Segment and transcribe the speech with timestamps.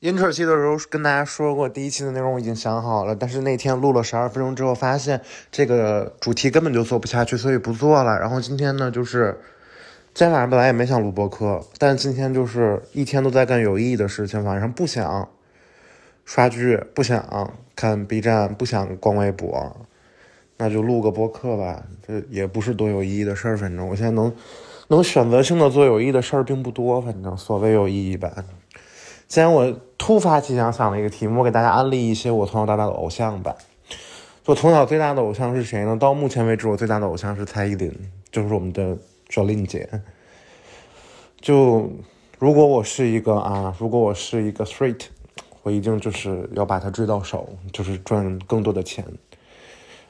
[0.00, 8.16] inter 期的时候跟大家说过，第一期的内容我已经想好了，但是那天录了十二分钟之后，发现这个主题根本就做不下去，所以不做了。
[8.20, 9.40] 然后今天呢，就是
[10.14, 15.28] 今天晚上本来也没想录播客，但今天就是一天都在干有意义的事情，晚上不想
[16.24, 19.76] 刷剧，不想看 B 站，不想逛微博，
[20.58, 21.82] 那就录个播客吧。
[22.06, 24.32] 这也不是多有意义的事儿，反正我现在能
[24.86, 28.44] 能选择性的做有意义的事儿并不多，反正所谓有意义吧。
[29.28, 33.54] 今天我突发奇想想了一个题目，我给大家安利一些我从小到大的偶像吧。
[34.46, 35.94] 我从小最大的偶像是谁呢？
[35.98, 37.92] 到目前为止，我最大的偶像是蔡依林，
[38.32, 38.96] 就是我们的
[39.28, 39.86] Jolin 姐。
[41.42, 41.92] 就
[42.38, 45.02] 如果我是一个啊，如果我是一个 street，
[45.62, 49.04] 我一定就是要把她追到手，就是赚更多的钱。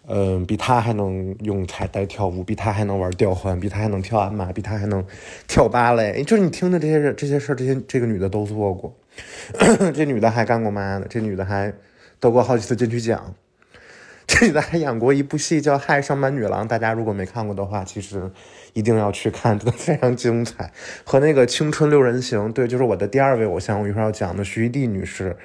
[0.06, 5.04] 嗯，比她还能用彩带跳舞，比她还能玩吊环，比她还能跳鞍马，比她还能
[5.48, 6.22] 跳芭蕾。
[6.22, 8.94] 就是你听的这些人、这些事儿，这些这个女的都做过。
[9.94, 11.72] 这女的还干过妈呢，这女的还
[12.20, 13.34] 得过好几次金曲奖，
[14.26, 18.30] 这女的还演过一部戏叫《嗨上班女郎》，大家如果没看过的话，其实
[18.74, 20.72] 一定要去看，真的非常精彩。
[21.04, 25.36] 和那个《青春六人行》，对，就是我的第二位偶像，我一会儿要讲的徐艺娣女士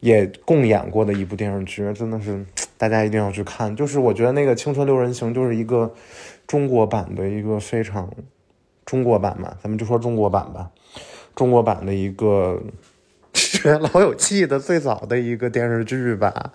[0.00, 2.44] 也共演过的一部电视剧，真的是
[2.76, 3.74] 大家一定要去看。
[3.74, 5.94] 就是我觉得那个《青春六人行》就是一个
[6.46, 8.12] 中国版的一个非常
[8.84, 10.70] 中国版嘛，咱们就说中国版吧。
[11.34, 12.62] 中国版的一个
[13.94, 16.52] 老友记的最早的一个电视剧吧，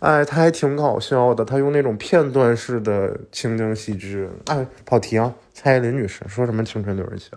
[0.00, 4.26] 哎，他还挺搞笑的，他用那种片段式的情景喜剧。
[4.46, 7.30] 哎，跑题啊，蔡依林女士说什么青春六人行？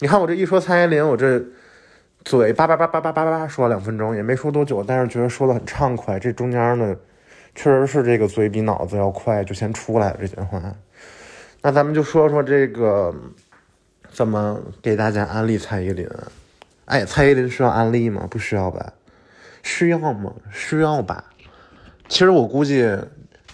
[0.00, 1.40] 你看我这一说蔡依林，我这
[2.24, 6.18] 嘴叭叭叭叭叭叭叭说了两分钟，也没说多久，但是觉得说的很畅快。
[6.18, 6.96] 这中间呢，
[7.54, 10.60] 确实是这个嘴比脑子要快，就先出来了这句话。
[11.62, 13.14] 那咱们就说说这个。
[14.16, 16.08] 怎么给大家安利蔡依林？
[16.86, 18.26] 哎，蔡依林需要安利吗？
[18.30, 18.94] 不需要吧？
[19.62, 20.32] 需要吗？
[20.50, 21.22] 需要吧？
[22.08, 22.98] 其实我估计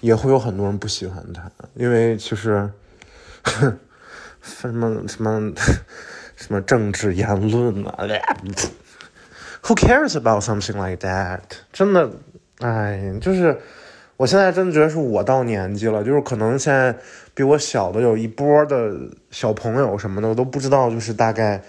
[0.01, 2.71] 也会有很多人不喜欢她，因为其实
[4.41, 5.53] 什么什么
[6.37, 8.07] 什么政治言论啊，
[9.65, 11.41] Who cares about something like that？
[11.73, 12.09] 真的，
[12.61, 13.61] 哎，就是。
[14.23, 16.97] 我现在真的觉得是我到年纪了，就是可能现在
[17.35, 18.93] 比我小的有一波的
[19.33, 21.61] 小朋友什么的，我都不知道，就是大概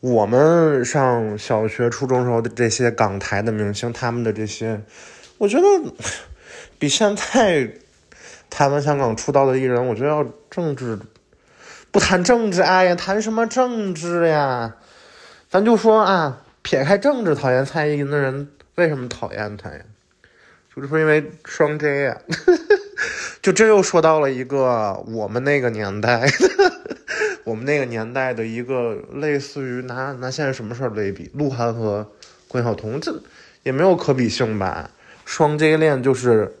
[0.00, 4.80] 我们上小学、初中时候的这些港台的明星，他们的这些，
[5.38, 5.64] 我觉得
[6.80, 7.70] 比现在
[8.50, 10.98] 台湾、香港出道的艺人，我觉得要政治
[11.92, 14.74] 不谈政治，哎呀，谈什么政治呀？
[15.48, 19.78] 咱就说啊，撇开政治，讨厌蔡依林的人为什么讨厌她呀？
[20.74, 22.18] 就是说因为双 J 呀，
[23.40, 26.26] 就这又说到了一个我们那个年代，
[27.44, 32.10] 我们那个年代的一个类似于拿拿现在什么事儿类比，鹿晗和
[32.48, 33.14] 关晓彤，这
[33.62, 34.90] 也没有可比性吧？
[35.24, 36.56] 双 J 恋就是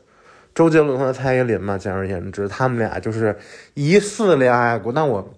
[0.54, 3.36] 周杰伦和蔡依林嘛，简而言之，他们俩就是
[3.74, 4.92] 疑似恋爱过。
[4.92, 5.34] 但我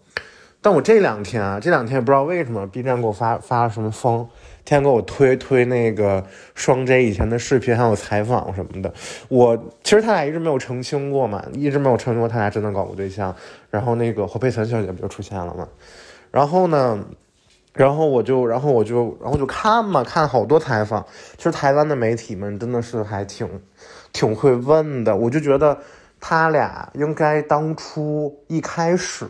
[0.61, 4.29] 但我这两天啊，这两天也不知道为什么，B 站给我发发了什么疯。
[4.67, 8.93] 天天给我推推那个双 J 以前的视频，还有采访什么的。
[9.29, 13.35] 我其实他俩一直没有澄清过嘛，一直没有澄清过他俩真的搞过对象。
[13.71, 15.69] 然后那个侯佩岑小姐不就出现了嘛？
[16.33, 16.99] 然后呢，
[17.75, 21.07] 然后我就，然后我就，然后就看嘛，看好多采访。
[21.37, 23.49] 其实台湾的媒体们真的是还挺
[24.13, 25.15] 挺会问的。
[25.15, 25.79] 我就觉得
[26.19, 29.29] 他俩应该当初一开始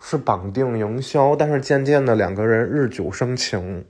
[0.00, 3.84] 是绑定营销，但是渐渐的两个人日久生情。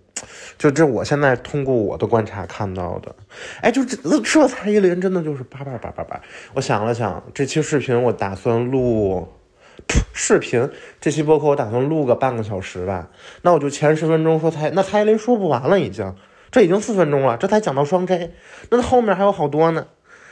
[0.58, 3.14] 就这，我现在通过我的观察看到的，
[3.60, 6.20] 哎，就这这蔡依林真的就是叭叭叭叭叭。
[6.54, 9.28] 我想了想，这期视频我打算录，
[10.12, 13.08] 视频这期播客我打算录个半个小时吧。
[13.42, 16.14] 那我就前十分钟说蔡，那蔡依林说不完了已经，
[16.50, 18.32] 这已经四分钟了，这才讲到双 J，
[18.70, 19.86] 那后面还有好多呢，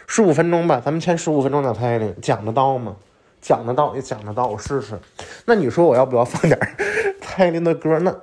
[0.07, 2.97] 十五分钟吧，咱们前十五分钟讲蔡依林，讲得到吗？
[3.41, 4.99] 讲得到也讲得到，我试试。
[5.47, 6.59] 那你说我要不要放点
[7.23, 7.99] 蔡依林的歌？
[8.01, 8.15] 那。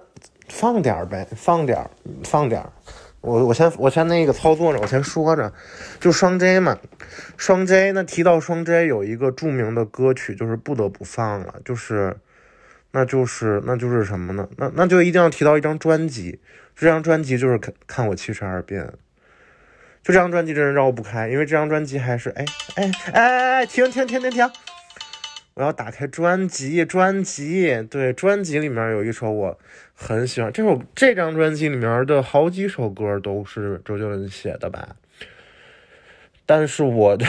[0.47, 1.90] 放点儿呗，放点儿，
[2.24, 2.72] 放点儿。
[3.22, 5.52] 我我先我先那个操作着，我先说着，
[5.99, 6.78] 就双 J 嘛，
[7.35, 7.91] 双 J。
[7.91, 12.16] 那提到双 J，有一个著名的歌曲，就是不得不放了，就是，
[12.91, 14.47] 那就是那就是什么呢？
[14.58, 16.40] 那那就一定要提到一张专辑，
[16.76, 18.85] 这张专辑就是看看我七十二变。
[20.03, 22.46] 就这张专辑真是绕不开，因为这张专辑还是哎
[22.76, 24.50] 哎哎哎停停停停停。
[25.57, 29.57] 我要打开专辑，专辑对，专辑里面有一首我
[29.95, 34.95] 很喜欢，这首这张专辑里面的好几首歌都是周杰伦写的吧？
[36.45, 37.25] 但是我的，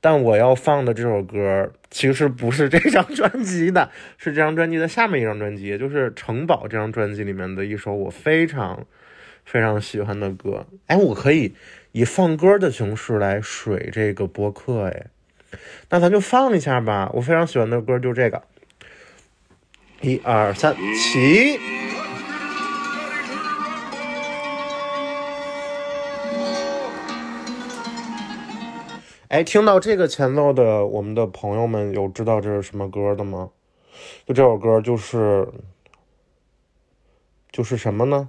[0.00, 8.86] 但我要放的这首歌其实不是这张专辑的，是这张专辑的下面一张专辑，就是《城堡》这张专辑里面的一首我非常
[9.44, 10.68] 非常喜欢的歌。
[10.86, 11.56] 哎，我可以
[11.90, 15.06] 以放歌的形式来水这个播客，哎，
[15.88, 17.10] 那咱就放一下吧。
[17.14, 18.42] 我非常喜欢的歌就这个，
[20.00, 21.58] 一二三，起。
[29.28, 33.50] 哎，听到这个前奏的我们的朋友们，有知道这是什么歌的吗？
[34.26, 35.46] 就这首歌就是，
[37.52, 38.28] 就是什么呢？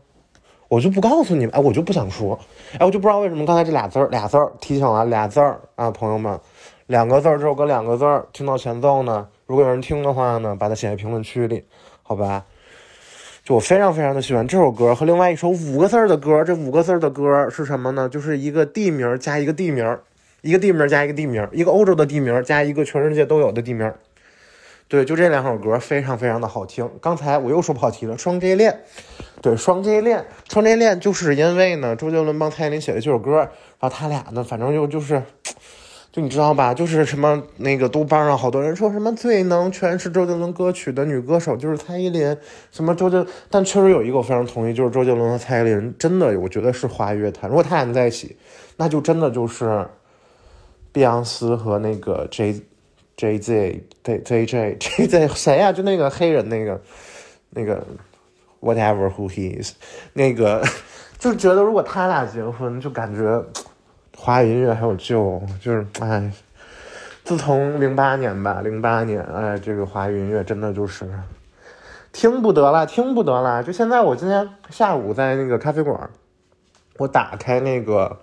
[0.67, 2.39] 我就不告诉你们，哎，我就不想说，
[2.77, 6.39] 哎，我就不知道为什么刚才这俩字儿，俩字儿提醒了俩字儿啊，朋友们，
[6.91, 11.63] 两个字儿，这首歌两个字儿，听到前奏呢，如果有人听的话呢，把它写在评论区里，
[12.03, 12.43] 好吧？
[13.45, 18.09] 就我非常非常的喜欢这首歌和另外一首五个字儿的歌，这五个字儿的歌是什么呢？
[18.09, 19.97] 就是一个地名加一个地名。
[20.41, 23.93] 一个地名加一个地名，一个欧洲的地名加一个全世界都有的地名，
[24.89, 26.89] 对，就这两首歌非常非常的好听。
[26.99, 28.79] 刚才我又说跑题了，双 J 恋，
[29.39, 33.49] 对，双 J 恋，双 J 恋就是因为呢，周杰伦帮蔡依林写的这首歌，然
[33.81, 35.21] 后他俩呢，反正就就是，
[36.11, 42.35] 就你知道吧，就是什么那个豆瓣上好多人说什么最能诠释周杰伦歌曲的女歌手就是蔡依林，
[42.71, 48.35] 什么周杰，但确实有一个我非常同意，就是周杰伦和蔡依林真的，我觉得是华语乐坛，如果他俩在一起，
[48.77, 49.87] 那就真的就是。
[50.93, 52.61] 碧昂斯和那个 J
[53.15, 55.71] J Z J J J J Z 谁呀？
[55.71, 56.81] 就那个黑人那个
[57.51, 57.81] 那个
[58.59, 59.71] Whatever who he is，
[60.11, 60.61] 那个
[61.17, 63.41] 就觉得如果他俩结婚，就感觉
[64.23, 65.41] 华语音乐还有救。
[65.59, 66.31] 就是哎，
[67.23, 71.09] 自从零八年吧，零八年哎，这个华语音乐真的就是
[72.11, 73.63] 听不得了，听不得了。
[73.63, 76.07] 就现在，我今天下午在那个咖啡馆，
[76.97, 78.19] 我打开那个。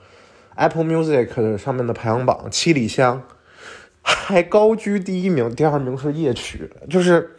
[0.54, 3.22] Apple Music 上面的排行榜，七里香
[4.02, 6.68] 还高居第一名，第二名是夜曲。
[6.90, 7.36] 就是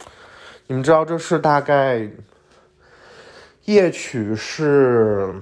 [0.68, 2.08] 你们知道这是大概
[3.66, 5.34] 夜曲是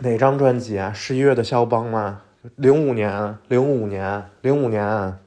[0.00, 0.92] 哪张专辑啊？
[0.92, 2.20] 十一月的肖邦吗？
[2.56, 5.18] 零五年，零五年，零五年，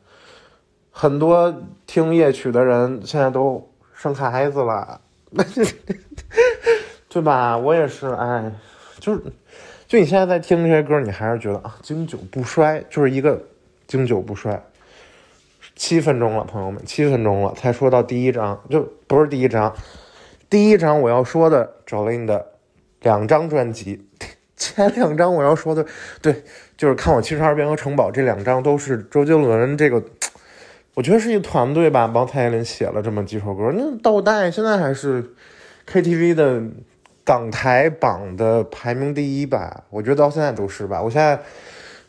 [0.92, 1.54] 很多
[1.86, 5.02] 听夜曲的人现在都生孩子了，
[7.10, 7.58] 对吧？
[7.58, 8.52] 我也是，哎，
[9.00, 9.22] 就是。
[9.88, 13.44] 就你现在在听这些歌，你还是觉得啊经久不衰，就是一个
[13.88, 14.64] 经久不衰。
[15.76, 19.76] 七分钟了，朋友们，七分钟了才说到第一章，就不是第一章。
[20.50, 22.54] 第一章我要说的 Jolin 的
[23.02, 24.08] 两张专辑，
[24.62, 25.84] 前两张我要说的，
[26.22, 26.44] 对，
[26.78, 30.04] 就是看我七十二变和城堡这两张都是周杰伦这个，
[30.94, 33.74] 我觉得是一个团队吧，帮蔡依林写了这么几首歌。
[33.76, 35.34] 那倒带现在还是
[35.92, 36.62] KTV 的。
[37.24, 41.00] 港台榜的排名第一吧，我觉得到现在都是吧。
[41.00, 41.40] 我现在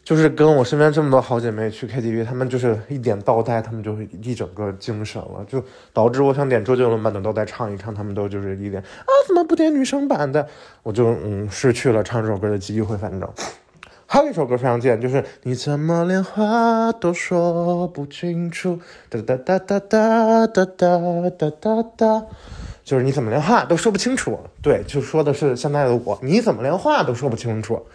[0.04, 5.62] 就是跟我身边这么多好姐妹去 KTV，她们就是一点倒带，她们就会一整个精神了，就
[5.93, 10.46] 导致我想点周杰伦版的倒带唱一唱，她们都就是一点啊，怎么不点女生版的？
[10.82, 12.96] 我就嗯失去了唱这首歌的机会。
[12.96, 13.28] 反正
[14.06, 22.26] 还有一首歌非常贱，就是你怎么连话都说不清楚，哒哒哒哒哒哒哒哒哒哒。
[22.84, 27.87] 就是你怎么连话都说不清楚，对，就说的是现在的我，你怎么连话都说不清楚。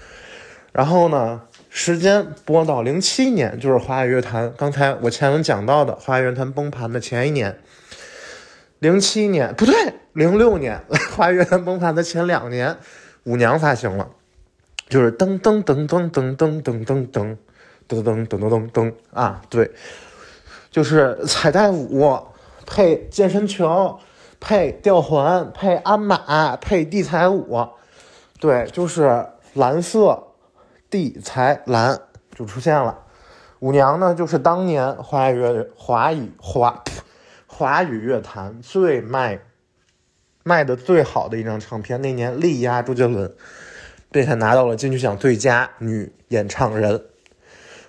[0.72, 1.42] 然后呢，
[1.78, 7.60] 时间播到零七年，就是华语乐坛刚才我前文讲到的华语乐坛崩盘的前一年。
[8.80, 9.76] 零七年不对，
[10.14, 10.82] 零六年
[11.16, 12.76] 华语乐坛崩盘的前两年，
[13.26, 14.10] 舞娘发行了，
[14.90, 17.38] 就是噔噔噔噔噔噔噔噔噔
[17.88, 19.70] 噔噔噔噔噔啊，对，
[20.72, 22.20] 就是彩带舞
[22.66, 24.00] 配健身球。
[24.40, 27.70] 配吊环，配鞍马，配地彩舞，
[28.40, 30.27] 对，就是蓝色
[30.90, 32.00] 地彩蓝
[32.36, 33.04] 就出现了。
[33.60, 36.84] 舞娘呢，就是当年华语乐华语华
[37.46, 39.40] 华语乐坛最卖
[40.44, 43.34] 卖的最好的一张唱片，那年力压周杰伦，
[44.12, 47.04] 并且拿到了金曲奖最佳女演唱人。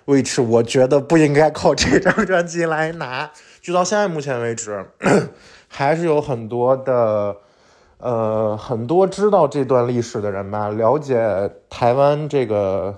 [0.07, 4.87] which 我觉得不应该靠这张专辑来拿，直到现在目前为止。
[5.71, 7.37] 还是有很多的，
[7.99, 12.97] 呃，很多知道这段历史的人吧，了解台湾这个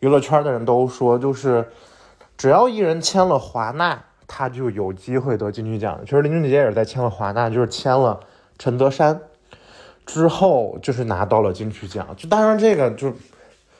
[0.00, 1.68] 娱乐圈的人都说，就是
[2.36, 6.00] 只要艺人签了华纳，他就有机会得金曲奖。
[6.04, 8.18] 其实林俊杰也是在签了华纳，就是签了
[8.58, 9.20] 陈德山
[10.04, 12.08] 之后，就是拿到了金曲奖。
[12.16, 13.12] 就当然这个就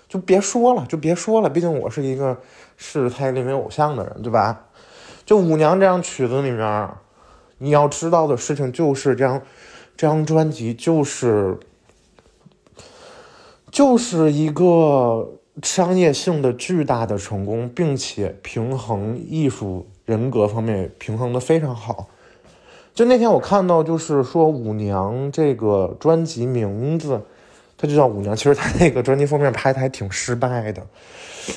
[0.08, 2.36] 就别说了，就别说了，毕竟我是一个
[2.76, 4.66] 是蔡依林为偶像的人，对吧？
[5.26, 6.88] 就舞娘这样曲子里面。
[7.60, 9.42] 你要知道的事情就是这样，
[9.98, 11.58] 这张专辑就是
[13.68, 15.28] 就是一个
[15.64, 22.08] 商业性的巨大的成功，并且平衡艺术人格方面平衡的非常好。
[22.94, 27.20] 就那天我看到，就是说舞娘这个专辑名字
[27.76, 28.36] 它就叫舞娘。
[28.36, 30.86] 其实他那个专辑封面拍的还挺失败的，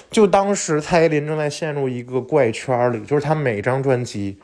[0.09, 4.39] 就当时蔡依林正在陷入一个怪圈里，就是他每张专辑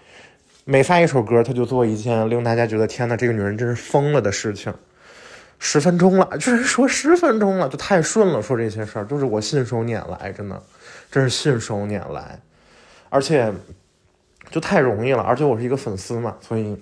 [0.70, 4.74] 每发一首歌，他就做一件令大家觉得天呐，这个女人真是疯了的事情。
[5.60, 8.42] 十分钟了，居然说十分钟了，就太顺了。
[8.42, 10.62] 说这些事儿，就是我信手拈来，真的，
[11.10, 12.42] 真是信手拈来，
[13.08, 13.54] 而且
[14.52, 15.24] 就太容易了。
[15.24, 16.76] 而且我是一个粉丝嘛，所以，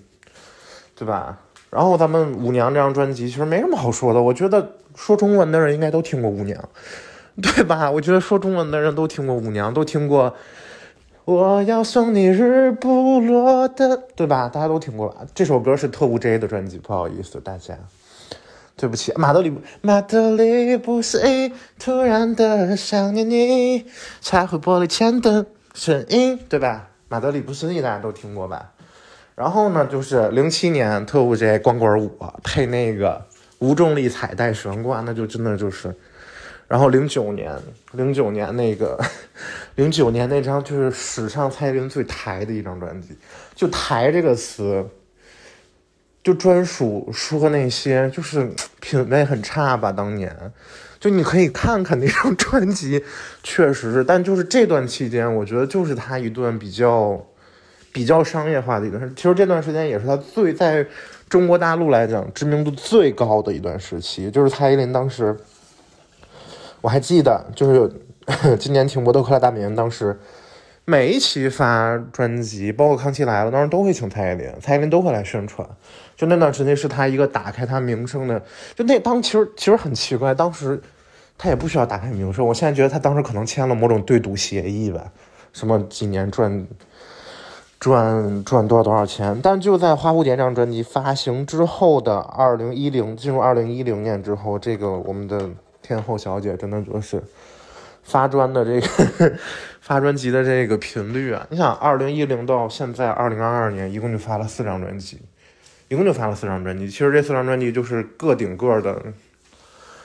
[0.96, 1.38] 对吧？
[1.70, 6.70] 然后咱们舞娘这张专辑其实没什么好说的，我觉得说中文的人应该都听过舞娘，
[7.39, 7.92] 对吧？
[7.92, 10.36] 我觉得说中文的人都听过舞娘，都听过
[11.25, 14.48] 我要送你日不落的，对吧？
[14.48, 15.25] 大家都听过吧？
[15.34, 17.75] 这首歌是特务 J 的专辑，不好意思大家。
[18.77, 19.51] 对不起，马德里，
[19.82, 23.86] 马德里不思议，突然的想念你，
[24.22, 26.89] 彩绘玻璃前的身影，对吧？
[27.08, 28.74] 马德里不思议大家都听过吧？
[29.34, 33.25] 然后呢，就是零七年特务 J 光棍舞配那个
[33.58, 35.96] 无重力彩带悬挂，那就真的就是。
[36.68, 37.56] 然后零九年，
[37.94, 39.00] 零九年那个，
[39.76, 43.18] 零九年那张就是史上蔡依林最台的一张专辑，
[43.54, 44.88] 就“台”这个词。
[46.24, 49.92] 就专属说那些，就是品味很差吧。
[49.92, 50.36] 当年，
[51.00, 53.04] 就你可以看看那张专辑，
[53.44, 54.04] 确实是。
[54.04, 57.24] 但就是这段期间，我觉得就是他一段比较
[57.94, 59.16] 比较商业化的一段。
[59.16, 60.84] 其实这段时间也是他最在
[61.30, 64.32] 中国大陆来讲知名度最高的一段时期。
[64.32, 65.38] 就是蔡依林当时，
[66.86, 67.92] 我还记得，就是
[68.58, 70.20] 今年听《博德克莱大本营》当时。
[70.88, 75.68] 每一期发专辑，包括《康熙来了》，当时都会请蔡依林，蔡依林都会来宣传。
[76.15, 78.39] 就那段时间是他一个打开他名声的，
[78.75, 80.80] 就那当其实其实很奇怪，当时
[81.39, 82.46] 他也不需要打开名声。
[82.46, 85.12] 我现在觉得他当时可能签了某种对赌协议吧，
[85.54, 86.68] 什么几年赚
[87.80, 89.39] 赚赚多少多少钱。
[89.42, 95.50] 但就在《花蝴蝶》这张专辑发行之后的二零一零进入二零一零年之后，这个我们的
[95.86, 97.24] 天后小姐真的就是。
[98.08, 99.34] 发专的这个
[99.82, 105.20] 发专辑的这个频率啊，你想，二零一零到现在二零二二年，一共就发了四张专辑，
[105.88, 106.88] 一共就发了四张专辑。
[106.88, 109.01] 其实这四张专辑就是个顶个的，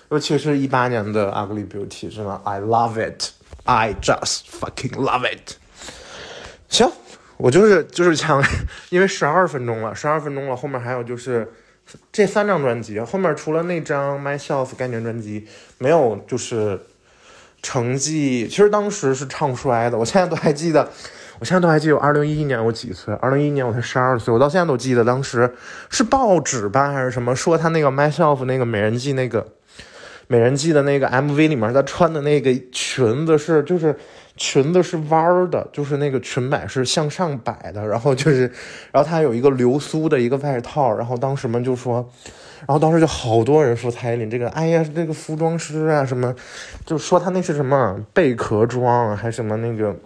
[0.08, 5.56] 尤其是一八年的《Ugly Beauty》，真的，I love it，I just fucking love it。
[6.70, 6.90] 行，
[7.36, 8.42] 我就是就是想，
[8.88, 11.52] 因为十二分钟了，十二分钟了，后面还有就是
[12.12, 15.46] 这三张专辑，后面除了那张《Myself》概念专辑，
[15.78, 16.80] 没有就是。
[17.62, 20.90] 成绩其实当时是唱衰的，我现在都还记得，
[21.38, 23.12] 我现在都还记得，二零一一年我几岁？
[23.16, 25.54] 二零一一年我才十二岁，我到现在都记得，当时
[25.90, 29.46] 是报纸吧还是什么说他那个 myself 那个美人计那个
[30.26, 33.94] 美人计的那个 MV 里面他穿的那个裙子是就是
[34.40, 38.50] 裙子是弯儿的，就是那个裙摆是向上摆的，然后就是
[38.90, 42.10] 然后它有一个流苏的一个外套，然后当时们就说。
[42.68, 46.34] 然后当时就好多人说蔡依林这个，哎呀，这个服装师啊什么，
[46.84, 49.96] 就说她那是什么贝壳装，还什么那个，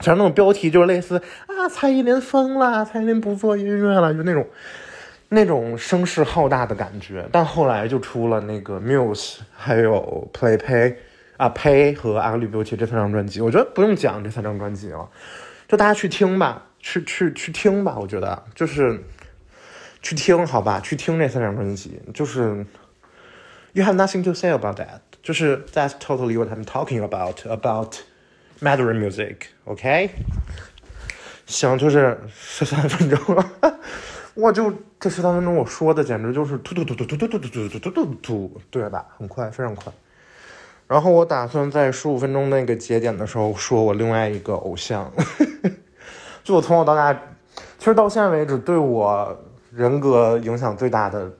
[0.00, 4.46] 反正那种标题就是类似啊，蔡依林疯了，蔡依林不做音乐了，就那种
[5.30, 7.26] 那种声势浩大的感觉。
[7.32, 10.96] 但后来就出了那个 Muse，还有 Play Pay
[11.40, 15.08] 啊 Pay 和 Ugly Beauty 这三张专辑，我觉得不用讲这三张专辑了，
[15.66, 19.02] 就大家去听吧，去去去听吧，我觉得就是。
[20.02, 22.64] 去听好吧，去听这三张专辑，就是
[23.74, 27.96] You have nothing to say about that，就是 That's totally what I'm talking about about
[28.62, 30.08] Mandarin music，OK？
[31.44, 33.78] 行，就是十三分钟了，
[34.32, 39.04] 我就这十三分钟我说的简直就是突突突突突突突突突突突突，对吧？
[39.18, 39.92] 很快，非常快。
[40.90, 45.08] 然后我打算在十五分钟那个节点的时候说我另外一个偶像，
[46.42, 47.14] 就我从小到大，
[47.78, 49.44] 其实到现在为止对我。
[49.72, 51.30] 人格影响最大的，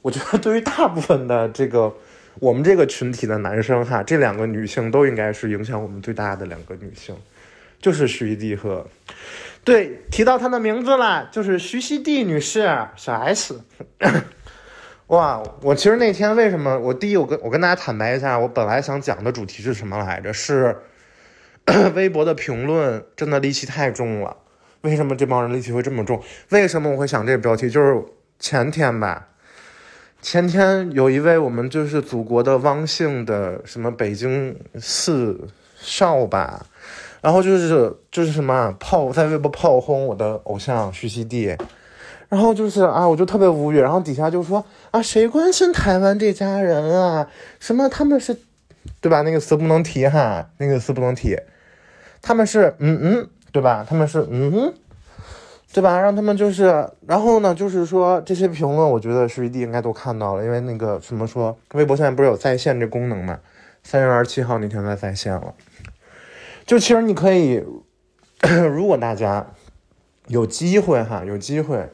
[0.00, 1.92] 我觉得对于大部分的这个
[2.40, 7.14] 我们这个群体的男生哈，这两个女性都应该是影响我们最大的两个女性，
[7.82, 8.86] 就是徐熙娣和，
[9.64, 12.62] 对，提到她的名字了，就是徐熙娣女士，
[12.96, 13.60] 小 S。
[15.08, 20.32] 哇，我其实那天为什么我第一我跟我跟大家坦白一下，我本来想讲的主题是什么来着？
[20.32, 20.78] 是
[21.94, 24.36] 微博的评论真的戾气太重了。
[24.80, 26.22] 为什么这帮人戾气会这么重？
[26.50, 27.68] 为什么我会想这个标题？
[27.68, 28.02] 就是
[28.38, 29.28] 前天吧，
[30.22, 36.66] 前天有一位我们就是祖国的汪姓的什么北京四少吧，
[37.20, 41.58] 然后就是就是什么炮在微博炮轰我的偶像徐熙娣，
[42.34, 47.30] 然后就是啊，我就特别无语，然后底下就说啊，谁关心台湾这家人啊？
[47.60, 48.36] 什么他们是，
[49.00, 49.22] 对吧？
[49.22, 51.38] 那个词不能提哈，那个词不能提，
[52.20, 53.28] 他们是嗯嗯。
[53.54, 53.86] 对吧？
[53.88, 54.74] 他们是嗯嗯，
[55.72, 56.00] 对吧？
[56.00, 63.38] 让他们就是，然后呢，就是说这些评论，我觉得是一弟应该都看到了，因为那个什么说，微博现在不是有在线这功能嘛？
[63.84, 65.54] 三月二十七号那天在在线了，
[66.66, 67.62] 就其实你可以，
[68.74, 69.46] 如果大家
[70.26, 71.88] 有机会哈，有机会，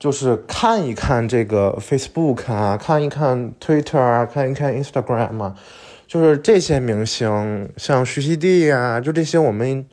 [0.00, 5.54] 就是看一看这个 Facebook 啊，看一看 Twitter 啊，看一看 Instagram 啊，
[6.08, 9.86] 就是这些明星，像徐熙娣啊，就这些我们。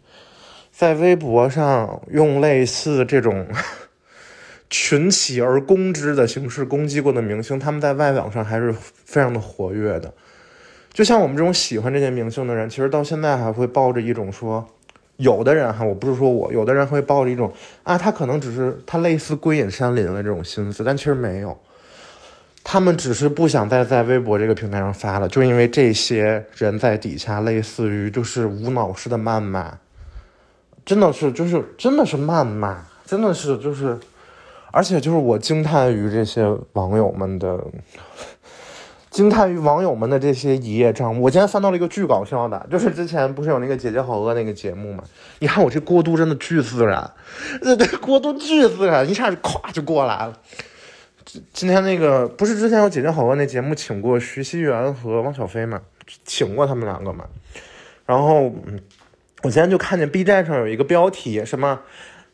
[0.70, 3.48] 在微博上用类似这种
[4.70, 10.14] 群起而攻之的形式攻击过的明星，他们在外网上还是非常的活跃的。
[10.94, 14.70] 就像我们这种喜欢这些明星的人，其实到现在还会抱着一种说，
[15.18, 17.52] 有的人哈，我不是说我，有的人会抱着一种
[17.84, 21.58] 啊，他可能只是他类似归隐山林的这种心思，但其实没有，
[22.64, 29.78] 他们只是不想再在微博这个平台上发了，就因为这些人在底下类似于就是无脑式的谩骂。
[30.86, 34.00] 真的是，就是真的是谩骂，真的是就是，
[34.72, 37.60] 而且就是我惊叹于这些网友们的，
[39.18, 41.24] 惊叹于网友们的这些一叶障目。
[41.24, 45.04] 我今天翻到了一个巨搞笑的，就是之前不是有那个姐姐好饿那个节目嘛？
[45.40, 47.12] 你看我这过渡真的巨自然，
[47.64, 50.40] 对对，过渡巨自然，一下就咵就过来了。
[51.52, 55.82] 今天那个不是之前有姐姐好饿那节目请过徐熙媛和汪小菲嘛？
[56.24, 57.26] 请过他们两个嘛？
[58.06, 58.80] 然后嗯。
[59.44, 61.82] 我今天就看见 B 站上有一个标题，什么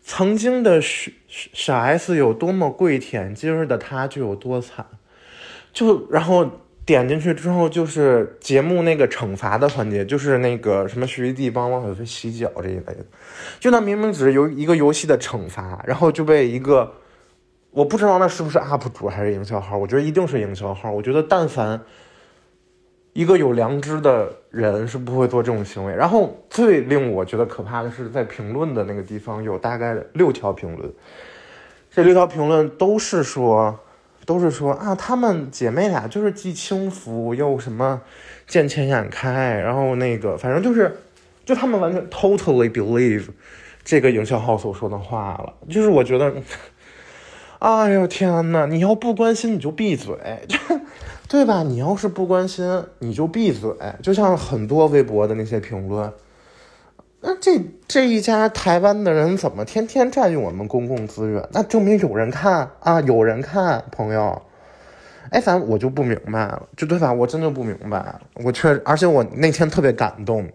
[0.04, 4.86] 曾经的小 S 有多么跪舔，今日的他就有多惨。
[5.74, 6.50] 就然后
[6.86, 13.06] 点进去之后，就是节目那个惩罚的环节，就是那个什么徐艺娣帮汪小菲洗脚这一类的。
[13.60, 16.94] 就那明明只是游一个游戏的惩罚，然后就被一个
[17.72, 20.92] 我不知道那是不是 UP 主还是营销号，我觉得一定是营销号。
[20.92, 21.82] 我觉得但凡。
[23.16, 25.94] 一个有良知的人是不会做这种行为。
[25.94, 30.92] 然后最令我觉得可怕的是，在评论的那个地方有大概六条评论，
[31.92, 33.80] 这六条评论都是说，
[34.26, 38.02] 都是说啊，她们姐妹俩就是既轻浮又什么
[38.48, 40.98] 见钱眼开，然后那个反正就是，
[41.46, 43.28] 就他们完全 totally believe
[43.84, 45.54] 这个营销号所说的话了。
[45.70, 46.34] 就是我觉得，
[47.60, 50.16] 哎呦天呐，你要不关心你就闭嘴。
[51.30, 51.64] 对吧？
[51.64, 53.72] 你要是不关心，你就闭嘴。
[54.04, 56.14] 就像很多微博的那些评论，
[57.26, 57.58] 那这
[57.88, 61.42] 这一家台湾的人怎么天天占用我们公共资源？
[61.54, 64.42] 那证明有人看啊，有人看，朋友。
[65.30, 67.14] 哎，反正我就不明白了，就对吧？
[67.14, 68.14] 我真的不明白。
[68.44, 70.48] 我确，而且我那天特别感动，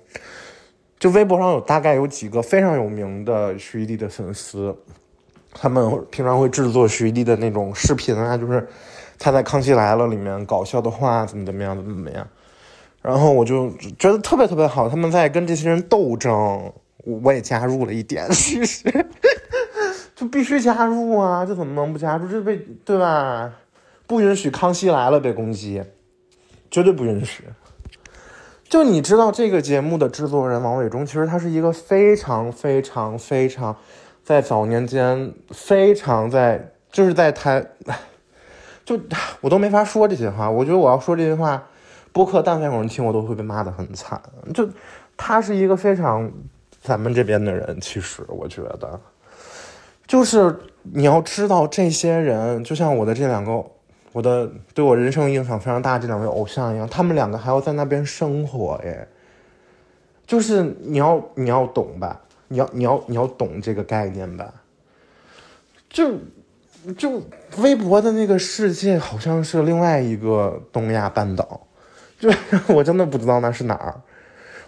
[0.99, 4.77] 就微博上有大概有几个非常有名的徐艺娣的粉丝，
[5.55, 8.69] 他们平常会制作徐艺娣的那种视频啊，就是。
[9.21, 12.25] 他在《康熙来了》里面搞笑的话怎么怎么样怎么怎么样，
[13.09, 14.87] 然后我就觉得特别特别好。
[14.87, 16.71] 他们在跟这些人斗争，
[17.05, 18.85] 我也加入了一点， 其实
[20.15, 21.43] 就必须加入啊！
[21.47, 22.29] 这怎么能不加入？
[22.29, 23.51] 这被对吧？
[24.07, 25.83] 不允许《康熙来了》被攻击，
[26.71, 27.45] 绝对不允许。
[28.69, 33.75] 就你知道，这个节目的制作人王伟忠，其实他是一个非常非常非常
[34.23, 37.65] 在早年间非常在就是在台。
[38.85, 39.01] 就
[39.41, 41.69] 我都没法说这些话，我觉得我要说这些话，
[42.13, 44.21] 播客但凡有人听，我都会被骂的很惨。
[44.53, 44.69] 就
[45.17, 46.31] 他是一个非常
[46.83, 49.01] 咱们这边的人，其实我觉得，
[50.07, 53.65] 就是你要知道这些人，就像我的这两个，
[54.13, 59.07] 我的对我人生影响非常大这两位偶像一样，他们两个还要在那边生活耶。
[60.27, 64.53] 就是你要你要懂吧，你要你要你要懂这个概念吧，
[65.89, 66.15] 就。
[66.97, 67.21] 就
[67.59, 71.61] 微博的那个世界好像是另外一个东亚半岛，
[72.19, 72.31] 就
[72.75, 74.01] 我真的不知道那是哪儿，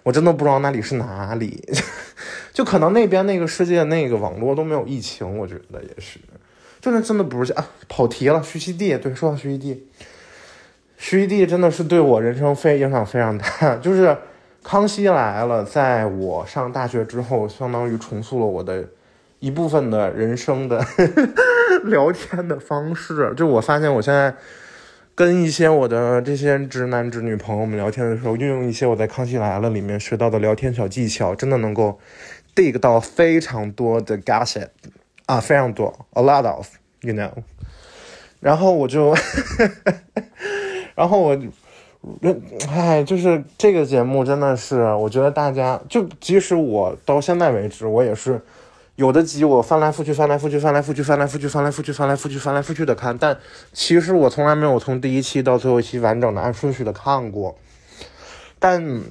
[0.02, 1.62] 我真的不知道那里是哪里，
[2.52, 6.18] 就可能那边那个世界那个网络都没有疫情，我觉得也是，
[6.80, 8.42] 就那真的不是啊，跑题了。
[8.42, 9.78] 徐熙娣，对，说到徐熙娣，
[10.96, 14.06] 徐熙娣真的是对我人生非影响非常大， 就是
[14.62, 18.84] 《康熙来了》在我上大学之后，相当于重塑了我的
[19.38, 20.84] 一部分的人生的。
[21.84, 24.34] 聊天的方式，就我发现，我现在
[25.20, 31.98] 跟一些我的这些直男直女朋友们聊天的时候，运用一些我在《康熙来了》里面学到的聊天小技巧，真的能够
[32.56, 34.68] dig 到非常多的 gossip
[35.26, 37.30] 啊，非常多，a lot of，you know。
[38.40, 39.14] 然后我就，
[40.96, 41.38] 然后我，
[42.70, 48.40] 哎，就是这个节目真的是，我觉得大家就即使我到现在为止，我也是。
[49.00, 53.34] 有的集我翻来覆去，翻来覆去，翻来覆去，翻来覆去，翻来覆去，翻来覆去，翻来覆去的看，但
[53.72, 57.56] 其实我从来没有从第一期到最后一期完整的按顺序的看过。
[58.58, 59.02] 但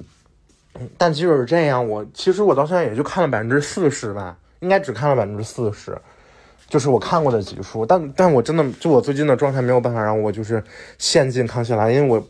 [0.96, 5.98] 但即使是这样，我其实我到现在也就看了百分之四十吧，应该只看了百分之四十。
[6.68, 10.62] 就是我看过的集数，但但我真的就我最近的状态没有办法让我就是
[10.98, 12.24] 陷进康熙来，因为我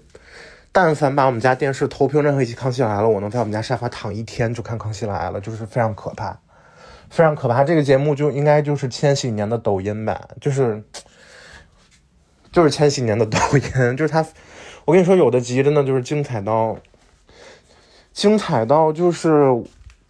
[0.73, 6.38] 但凡把我们家电视投屏任何一期康熙来了，我能在我们家沙发躺一天就看康熙来了，就是非常可怕，
[7.11, 7.62] 非常可怕。
[7.62, 10.83] 这个节目就应该就是千禧年的抖音版，就是
[12.51, 14.25] 就是千禧年的抖音，就是他，
[14.87, 16.79] 我跟你说有的集真的就是精彩到
[18.12, 19.62] 精彩到就是。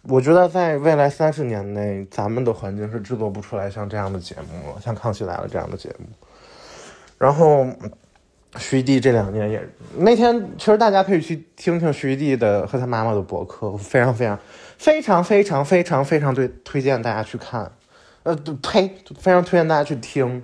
[0.05, 6.07] 我觉得在未来三十年内，咱们的环境是制作不出来像这样的节目了，像《康熙来了》这样的节目。
[7.19, 7.67] 然后，
[8.57, 9.61] 徐艺娣这两年也，
[9.95, 14.39] 那天其实大家可以去听听徐艺娣的和他妈妈的博客，非常非常
[14.81, 17.71] 非常非常非常非常对推荐大家去看，
[18.23, 20.41] 呃，呸，非常推荐大家去听。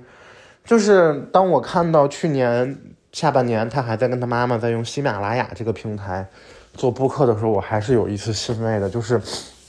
[0.63, 2.77] 就是当我看到去年
[3.11, 6.27] 下半年他还在跟他妈妈在用喜马拉雅这个平台。
[6.75, 9.19] 做播客的时候，我还是有一次欣慰的，就是，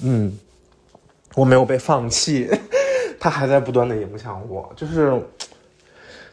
[0.02, 0.38] 嗯，
[1.34, 2.46] 我没有被放弃，
[3.18, 4.70] 她还在不断的影响我。
[4.76, 5.18] 就是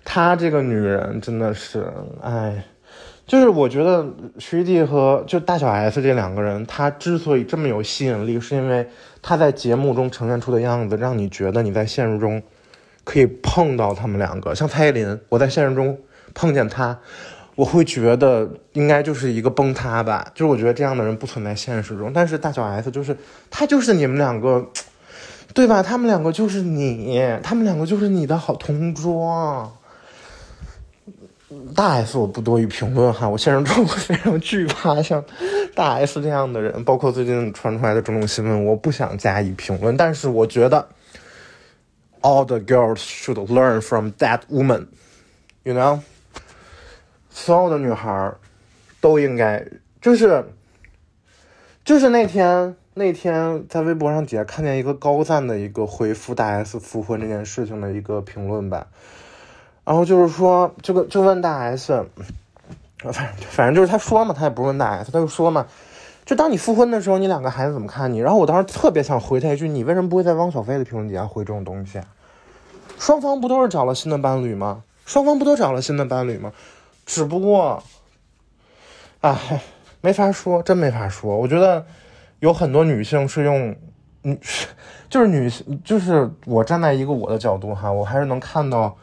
[0.04, 1.89] 她这个女人真的是，
[2.21, 2.62] 哎，
[3.27, 4.05] 就是我觉得
[4.38, 8.88] 徐艺娣和就大小 S 这两个人，她之所以这么有吸引力，是因为
[9.21, 12.41] 她在节目中呈现出的样子，让你觉得你在现实中
[13.03, 14.53] 可以碰到他们两个。
[14.53, 15.97] 像蔡依林，我在现实中
[16.33, 16.97] 碰见他。
[17.55, 23.15] 我会觉得应该就是一个崩塌吧，就是我觉得这样的人不存在现实中，但是大小 S 就是
[23.49, 24.67] 他就是你们两个，
[25.53, 25.81] 对吧？
[25.81, 29.71] 他们两个就是你，他们两个就是你的好同桌。
[31.75, 35.23] 大 S 我不多于评论哈，我现实中我非常惧怕像
[35.75, 39.95] 大 S 这样的人，包括最近传出来的种种新闻，我不想加以评论。
[39.95, 40.88] 但是我觉得
[42.21, 45.99] ，all the girls should learn from that woman，you know。
[47.29, 48.34] 所有的女孩
[48.99, 49.63] 都应该，
[50.01, 50.45] 就是，
[51.84, 58.88] 就是那天那天在微博上底下看见一个高赞的一个回复大 S 复婚这件事情的一个评论吧，
[59.86, 62.06] 然后就是说这个就问大 S，
[62.98, 65.65] 反正反正就是他说嘛，他也不是问大 S，他就说嘛，
[66.26, 68.17] 就当你复婚的时候，你两个孩子怎么看你？
[68.17, 72.02] 然后我当时特别想回他一句，你为什么不会在汪小菲的评论底下回这种东西？
[72.98, 74.84] 双方不都是找了新的伴侣吗？
[75.06, 76.52] 双方不都找了新的伴侣吗？
[77.06, 77.84] 只不过，
[79.21, 79.62] 哎，
[80.02, 81.38] 没法说，真没法说。
[81.38, 81.86] 我觉得
[82.39, 83.76] 有很多女性是用，
[84.24, 84.36] 嗯，
[85.10, 88.98] 就是女性，就是我站在一个我的角度哈，我还是能看到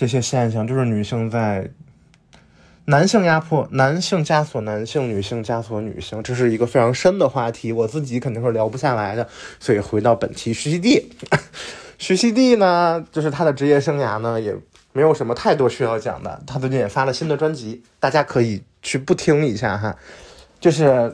[0.00, 1.68] 这些现象，就是女性在
[2.86, 9.28] 男性压迫，男性枷锁男性，女性枷锁女性，这是一个非常深的话题，我自己肯定是聊不下来的。
[9.58, 11.04] 所以回到本期徐熙娣，
[11.98, 14.56] 徐熙娣呢，就是她的职业生涯呢也。
[14.92, 19.94] 没有什么太多需要讲的，他最近也发了新的专辑，大家可以去不听一下哈。
[20.58, 21.12] 就是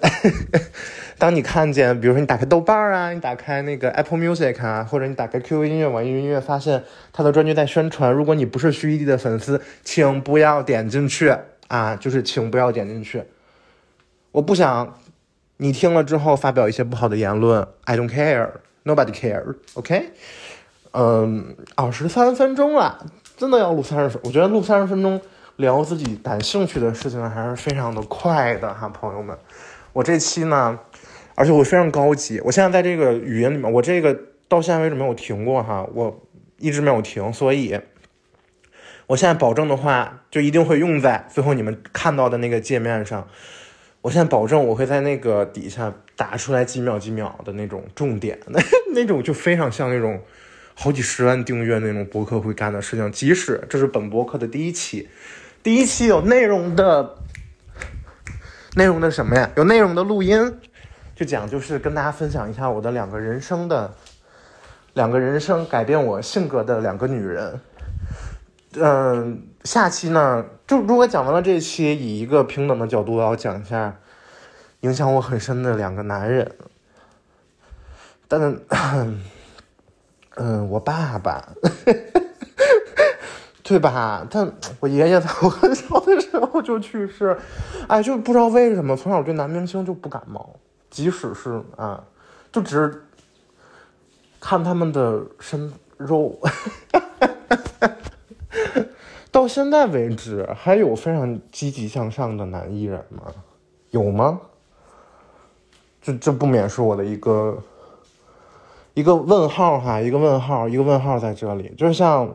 [1.19, 8.13] 当你看见，比如说你打开豆瓣啊，你打开那个 Apple Music 啊，或者你打开 QQ 音乐、网易云音乐，发现他的专辑在宣传。
[8.13, 11.35] 如果你不是徐艺娣的粉丝，请不要点进去
[11.69, 13.23] 啊，就是请不要点进去。
[14.33, 14.99] 我不想
[15.57, 20.13] 你听了之后发表一些不好的言论，I don't care，nobody care，OK？
[20.93, 23.07] 嗯，二十三分钟了。
[23.39, 25.21] 真的要录三十分，我觉得录三十分钟
[25.57, 29.37] 聊自己感兴趣的事情还是非常的快的哈，朋友们。
[29.93, 30.79] 我这期呢，
[31.37, 34.19] 而且我非常高级，我现在在这个语音里面，我这个
[34.49, 36.27] 到现在为止没有停过哈，我
[36.59, 37.79] 一直没有停，所以
[39.07, 43.29] 我现在保证的话，就一定会用在最后你们看到的那个界面上。
[44.01, 48.61] 我现在保证我会在那个底下打出来几秒几秒的那种重点，那
[48.93, 50.21] 那种就非常像那种。
[50.79, 55.09] 好几十万订阅那种博客会干的事情，即使这是本博客的第一期，
[55.63, 57.15] 第一期有内容的，
[58.75, 59.51] 内容的什么呀？
[59.57, 60.59] 有内容的录音，
[61.17, 63.93] 就讲就是跟大家分享一下我的两个人生的，
[64.95, 67.61] 两个人生改变我性格的两个女人。
[68.75, 73.97] 嗯，下期呢，就如果讲完了这期，以一个平等的角度，我要讲一下
[74.81, 76.53] 影响我很深的两个男人，
[78.29, 78.61] 但。
[80.39, 81.43] 嗯，我爸爸，
[83.65, 84.27] 对吧？
[84.31, 87.35] 但我爷爷在我很小的时候就去世，
[87.89, 90.55] 哎，就不知道为什么从小对男明星就不感冒，
[90.91, 92.05] 即使是啊，
[92.53, 93.05] 就只是
[94.41, 96.39] 看他们的身肉，
[99.31, 103.33] 到现在为止还有非常积极向上的男艺人吗？
[103.91, 104.41] 有吗？
[106.01, 107.63] 这这不免是我的一个。
[108.95, 112.33] 一个问号哈，一个问号，一个问号在这里，就是像，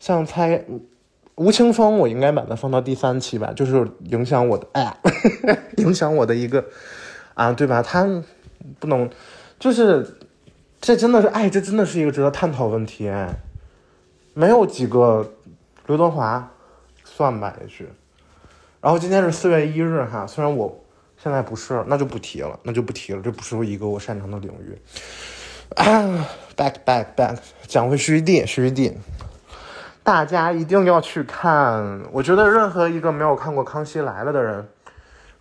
[0.00, 0.64] 像猜
[1.34, 4.96] 吴青峰，我应该把它放到第三期吧，就是影响我的，哎，
[5.76, 6.64] 影响我的一个
[7.34, 7.82] 啊，对吧？
[7.82, 8.06] 他
[8.78, 9.10] 不能，
[9.58, 10.16] 就是
[10.80, 13.12] 这真的是，哎，这真的是一个值得探讨问题，
[14.32, 15.32] 没有几个
[15.86, 16.50] 刘德华，
[17.04, 17.88] 算吧也许。
[18.80, 20.84] 然后今天是四月一日哈，虽然我
[21.16, 24.78] 现在不是，那就不提了，那就不提了，这不是一个我擅长的领域。
[25.76, 28.96] 啊，back back back，讲回徐弟，徐弟，
[30.02, 32.02] 大家一定要去看。
[32.12, 34.68] 我觉得任何一个没有看过《康熙来了》的人。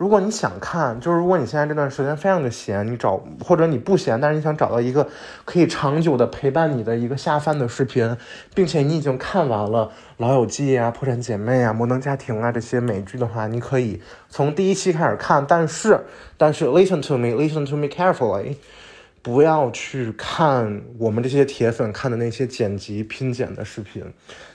[0.04, 5.08] 如果你想看，就是如果你现在这段时间非常的闲，你找或者你不闲，但是你想找到一个
[5.46, 8.18] 可以长久的陪伴你的一个下饭的视频，
[8.54, 9.86] 并且你已经看完了
[10.18, 15.46] 《老友记》啊、《破产姐妹》啊、《摩登家庭》啊这些美剧的话，你可以从第一期开始看。
[15.48, 15.98] 但是，
[16.36, 18.58] 但是，listen to me，listen to me carefully，
[19.22, 24.04] 不要去看我们这些铁粉看的那些剪辑拼剪的视频，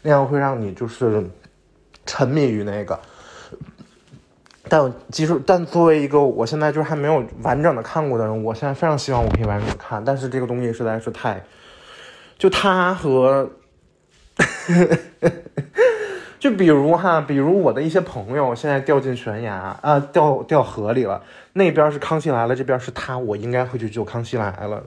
[0.03, 1.25] 那样会让你就是
[2.05, 3.01] 沉迷于那个。
[4.69, 10.05] 但其实但作为一个我现在就是还没有完整的看过的人，我现在非常希望我可以完整的看。
[10.05, 11.43] 但是这个东西实在是太，
[12.37, 13.51] 就他和，
[16.39, 21.23] 就比如哈，比如我的一些朋友现在掉进悬崖啊，掉掉河里了，
[21.55, 24.85] 那边是康熙来了，这边是他，我应该会去救康熙来了。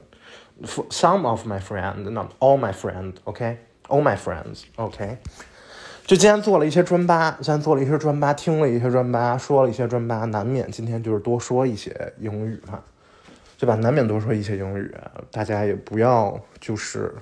[0.64, 5.18] For some of my friends, not all my friends, OK, all my friends, OK.
[6.12, 12.82] 就今天做了一些专八，今天做了一些专八，听了一些专八，说了一些专八，难免今天就是多说一些英语嘛，
[13.58, 13.76] 对吧？
[13.76, 14.94] 难免多说一些英语，
[15.32, 17.16] 大家也不要就是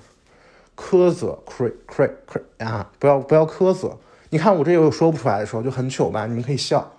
[0.76, 3.96] 苛责，cr cr cr 啊，不要不要苛责。
[4.30, 6.26] 你看我这有说不出来的时候就很糗吧？
[6.26, 6.90] 你们可以笑，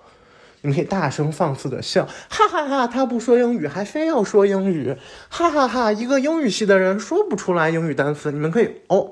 [0.61, 2.87] 你们可以大声放肆的笑，哈哈哈！
[2.87, 4.95] 他不说英语还非要说英语，
[5.27, 5.91] 哈哈哈！
[5.91, 9.11] 一个英语系的人说不出来英语单词，你们可以哦。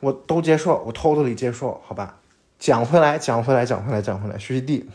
[0.00, 2.16] 我都接受，我偷偷里接受，好吧。
[2.58, 4.90] 讲回来，讲回来，讲回来，讲回来，徐弟，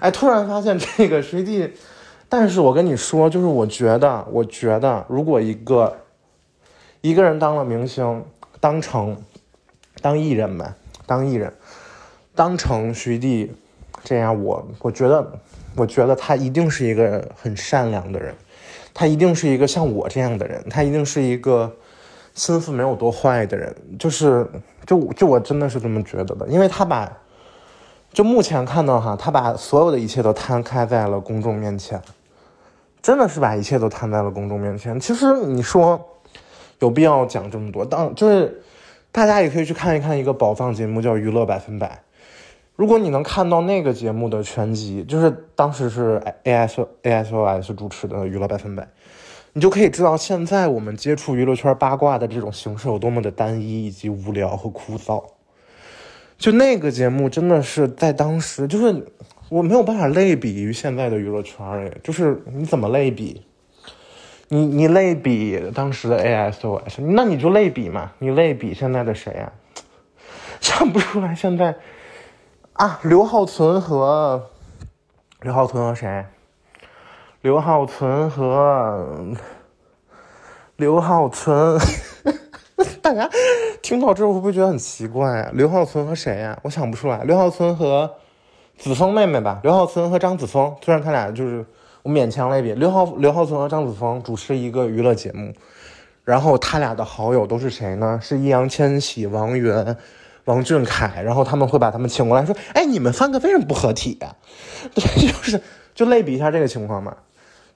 [0.00, 1.70] 哎，突然发现这个徐弟，
[2.30, 5.98] 但是我跟你说，就是我觉得，我觉得，如果一个
[7.02, 8.24] 一个人当了明星，
[8.58, 9.16] 当成
[10.00, 11.52] 当艺人吧，当艺人，
[12.34, 13.52] 当成徐弟
[14.02, 15.30] 这样，我我觉得，
[15.76, 18.34] 我觉得他一定是一个很善良的人，
[18.94, 21.76] 他一定是一个像我这样的人，他一定是一个。
[22.38, 24.48] 心思没有多坏的人，就是
[24.86, 27.12] 就就我真的是这么觉得的，因为他把，
[28.12, 32.00] 就目前看到哈，他把所有的一切都摊开在了公众面前，
[33.02, 35.00] 真的是把一切都摊在了公众面前。
[35.00, 36.00] 其实你说
[36.78, 37.84] 有必要讲这么多？
[37.84, 38.62] 当就是
[39.10, 41.88] 大家也可以去看一看一个宝藏节目叫《娱乐百分百》，
[42.76, 48.84] 如果你能看到那个节目的全集，就是当时是 A S A S O S 主持的《娱乐百分百》。
[49.52, 55.24] 你就可以知道，现在我们接触娱乐圈八卦的这种形式有多么的单一以及无聊和枯燥。
[56.36, 59.06] 就那个节目真的是在当时，就是
[59.48, 63.42] 我没有办法类比于现在的娱乐圈哎，就是你怎么类比？
[64.48, 69.52] 你你类比当时的 ASOS，那你就类比嘛，你类比现在的谁啊？
[70.60, 71.76] 想不出来现在
[72.74, 74.50] 啊，刘浩存和
[75.42, 76.24] 刘浩存和谁？
[77.48, 79.08] 刘浩存和
[80.76, 81.80] 刘浩存，
[83.00, 83.26] 大家
[83.80, 85.48] 听到这会不会觉得很奇怪？
[85.54, 86.58] 刘浩存和谁呀？
[86.62, 87.24] 我想不出来。
[87.24, 88.16] 刘浩存和
[88.76, 89.60] 子枫妹妹吧。
[89.62, 91.64] 刘浩存和张子枫，虽然他俩就是
[92.02, 92.74] 我勉强类比。
[92.74, 95.54] 刘浩刘浩存和张子枫主持一个娱乐节目，
[96.24, 98.20] 然后他俩的好友都是谁呢？
[98.22, 99.96] 是易烊千玺、王源、
[100.44, 104.36] 王俊凯，然后他们会把他们请过来说：“哎，你们三个为什么不合体呀？”
[104.94, 105.62] 对，就是
[105.94, 107.16] 就类比一下这个情况嘛。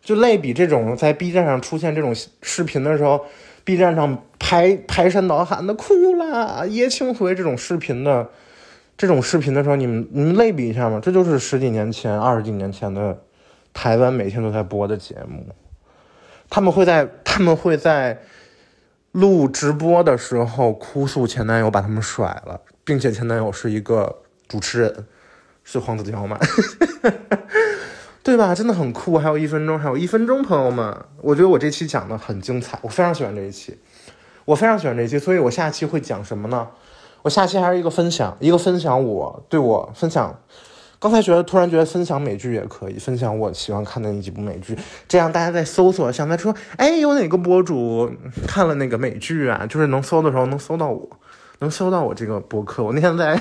[0.03, 2.13] 就类比这种在 B 站上出现这种
[2.43, 3.25] 视频的时候
[3.63, 8.29] ，B 站上排排山倒海的哭了，叶青回这种视频的
[8.99, 10.99] 这种视频的时候，你们你们类比一下嘛？
[11.01, 13.23] 这就是十几年前、二十几年前的
[13.73, 15.47] 台湾每天都在播的节目，
[16.51, 18.21] 他们会在他们会在
[19.13, 25.07] 录直播的时候哭诉前男友把他们甩了，并且前男友是一个主持人，
[25.63, 26.37] 是黄子佼吗？
[28.25, 28.55] 对吧？
[28.55, 33.77] 真的很酷，还有一分钟，还有一分钟，朋友们，我觉得我这期讲的很精彩，我非常喜欢这一期，
[34.45, 36.69] 我非常喜欢这一期，所以我下期会讲什么呢？
[37.23, 40.39] 我下期还是一个分享，一个分享我对我分享，
[41.01, 48.09] 刚才觉得突然觉得分享美剧也可以，分享我喜欢看的那几部美剧，这样大家在搜索，想在说，哎，有哪个博主
[48.47, 49.67] 看了那个美剧啊？
[49.69, 51.11] 就是能搜的时候能搜到我，
[51.59, 52.85] 能搜到我这个博客。
[52.85, 53.41] 我那天在。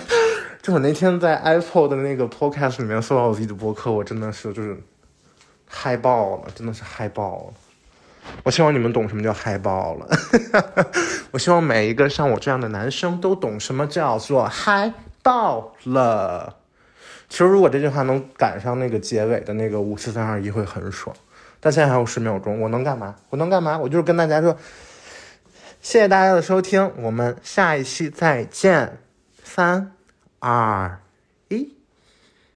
[0.62, 4.78] 就我那天在 Apple 的那个 Podcast 里面搜到我自己的博客，我真的是就是
[5.67, 7.54] 嗨爆了，真的是嗨爆了。
[8.43, 10.08] 我希望你们懂什么叫嗨爆了。
[11.32, 14.93] 我希望每一个像我这样的男生都懂什么叫做嗨
[15.24, 16.58] 爆了。
[17.28, 21.15] 其实如果这句话能赶上那个结尾的那个五四三二一会很爽。
[21.60, 23.15] 但现在还有十秒钟，我能干嘛？
[23.30, 23.80] 我能干嘛？
[23.80, 24.56] 我就是跟大家说
[25.82, 29.00] 谢谢大家的收听，我们下一期再见。
[29.43, 29.91] 三、
[30.41, 31.11] 二。